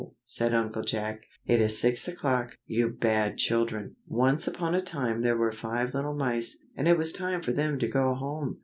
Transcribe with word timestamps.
said 0.25 0.51
Uncle 0.51 0.81
Jack; 0.81 1.21
"it 1.45 1.59
is 1.61 1.79
six 1.79 2.07
o'clock, 2.07 2.57
you 2.65 2.89
bad 2.89 3.37
children! 3.37 3.97
Once 4.07 4.47
upon 4.47 4.73
a 4.73 4.81
time 4.81 5.21
there 5.21 5.37
were 5.37 5.51
five 5.51 5.93
little 5.93 6.15
mice, 6.15 6.57
and 6.75 6.87
it 6.87 6.97
was 6.97 7.13
time 7.13 7.39
for 7.39 7.51
them 7.51 7.77
to 7.77 7.87
go 7.87 8.15
home. 8.15 8.57